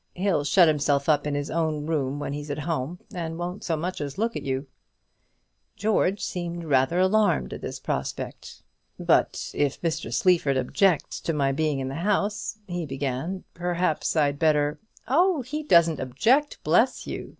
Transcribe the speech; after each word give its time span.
He'll 0.15 0.43
shut 0.43 0.67
himself 0.67 1.07
up 1.07 1.27
in 1.27 1.35
his 1.35 1.51
own 1.51 1.85
room 1.85 2.17
when 2.17 2.33
he's 2.33 2.49
at 2.49 2.57
home, 2.57 2.97
and 3.13 3.37
won't 3.37 3.63
so 3.63 3.77
much 3.77 4.01
as 4.01 4.17
look 4.17 4.35
at 4.35 4.41
you." 4.41 4.65
George 5.75 6.21
seemed 6.21 6.55
to 6.61 6.61
be 6.61 6.65
rather 6.71 6.97
alarmed 6.97 7.53
at 7.53 7.61
this 7.61 7.79
prospect. 7.79 8.63
"But 8.99 9.51
if 9.53 9.79
Mr. 9.83 10.11
Sleaford 10.11 10.57
objects 10.57 11.21
to 11.21 11.33
my 11.33 11.51
being 11.51 11.77
in 11.77 11.87
the 11.89 11.93
house," 12.01 12.57
he 12.67 12.83
began, 12.87 13.43
"perhaps 13.53 14.15
I'd 14.15 14.39
better" 14.39 14.79
"Oh, 15.07 15.43
he 15.43 15.61
doesn't 15.61 15.99
object, 15.99 16.57
bless 16.63 17.05
you!" 17.05 17.29